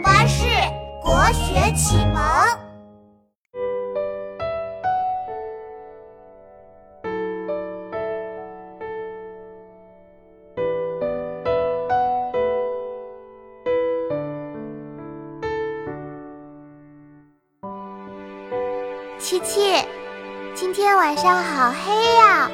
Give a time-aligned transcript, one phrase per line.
[0.00, 0.44] 巴士
[1.02, 2.22] 国学启蒙。
[19.18, 19.84] 七七，
[20.54, 22.48] 今天晚上好黑呀，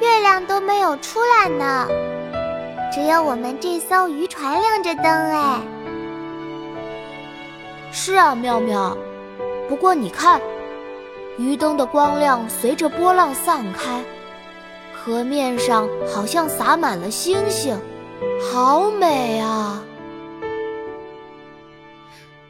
[0.00, 1.86] 月亮都没有出来呢，
[2.92, 5.60] 只有我们这艘渔船亮着灯哎。
[7.92, 8.96] 是啊，妙妙。
[9.68, 10.40] 不过你看，
[11.36, 14.02] 鱼灯的光亮随着波浪散开，
[14.92, 17.78] 河面上好像洒满了星星，
[18.50, 19.82] 好美啊！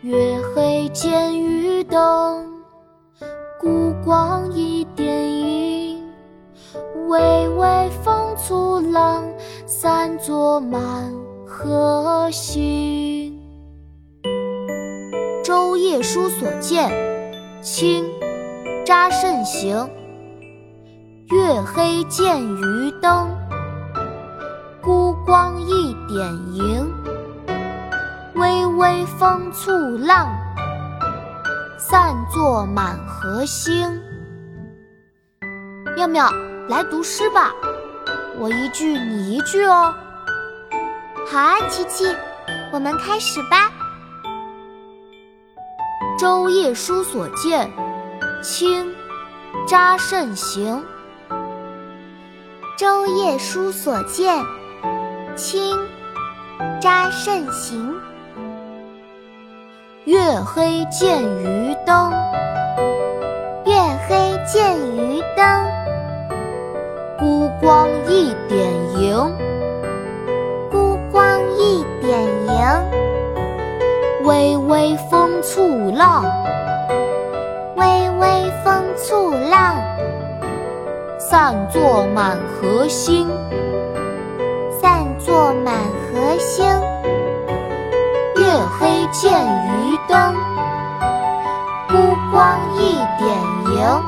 [0.02, 2.46] 月黑见鱼灯，
[3.60, 6.02] 孤光一点萤。
[7.08, 9.24] 微微风簇浪，
[9.66, 10.82] 散作满
[11.46, 13.21] 河星。
[15.76, 16.90] 《夜书所见》
[17.62, 18.04] 清·
[18.84, 19.88] 查慎行。
[21.30, 23.28] 月黑见渔灯，
[24.82, 26.92] 孤光一点萤。
[28.34, 30.28] 微微风簇浪，
[31.78, 34.00] 散作满河星。
[35.96, 36.28] 妙妙，
[36.68, 37.52] 来读诗吧，
[38.38, 39.94] 我一句你一句哦。
[41.30, 42.04] 好啊，琪琪，
[42.72, 43.68] 我们开始吧。
[46.22, 47.68] 《舟夜书所见》
[48.44, 48.86] 清·
[49.66, 50.80] 查慎行。
[52.78, 54.36] 《舟夜书所见》
[55.34, 55.76] 清·
[56.80, 57.96] 查慎行。
[60.04, 62.12] 月黑见渔灯，
[63.66, 63.74] 月
[64.08, 65.66] 黑见渔灯。
[67.18, 69.36] 孤光一点萤，
[74.24, 76.24] 微微风簇浪，
[77.74, 79.74] 微微风簇浪，
[81.18, 83.28] 散作满河星，
[84.80, 86.64] 散作满河星。
[88.36, 88.44] 月
[88.78, 90.34] 黑见渔灯，
[91.88, 91.96] 孤
[92.30, 93.28] 光一点
[93.74, 94.02] 萤。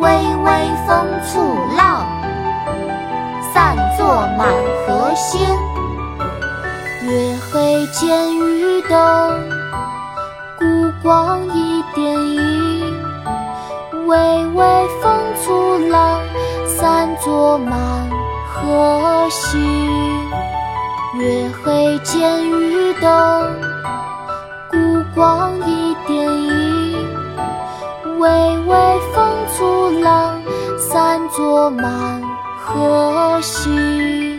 [0.00, 0.52] 微微
[0.88, 1.40] 风簇
[1.76, 2.04] 浪，
[3.54, 4.48] 散作满
[4.86, 5.71] 河星。
[7.04, 9.48] 月黑见渔灯，
[10.56, 10.64] 孤
[11.02, 13.02] 光一点萤。
[14.06, 14.16] 微
[14.54, 14.64] 微
[15.02, 16.20] 风簇浪，
[16.64, 18.08] 散作满
[18.46, 19.60] 河星。
[21.18, 23.60] 月黑见渔灯，
[24.70, 27.08] 孤光一点萤。
[28.20, 30.40] 微微风簇浪，
[30.78, 32.22] 散作满
[32.56, 34.31] 河星。